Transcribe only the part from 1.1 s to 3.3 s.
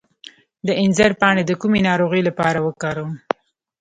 پاڼې د کومې ناروغۍ لپاره وکاروم؟